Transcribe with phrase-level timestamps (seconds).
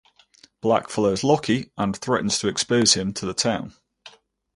[0.61, 3.75] Black follows Locky and threatens to expose him to the town.